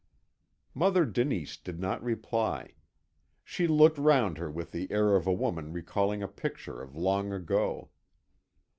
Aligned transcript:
Mother 0.73 1.05
Denise 1.05 1.57
did 1.57 1.79
not 1.79 2.03
reply. 2.03 2.73
She 3.43 3.67
looked 3.67 3.99
round 3.99 4.39
her 4.39 4.49
with 4.49 4.71
the 4.71 4.91
air 4.91 5.15
of 5.15 5.27
a 5.27 5.31
woman 5.31 5.71
recalling 5.71 6.23
a 6.23 6.27
picture 6.27 6.81
of 6.81 6.95
long 6.95 7.31
ago. 7.31 7.91